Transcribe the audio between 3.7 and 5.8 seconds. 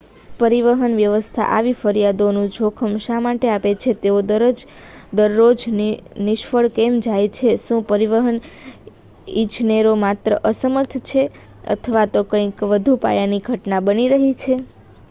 છે તેઓ દરરોજ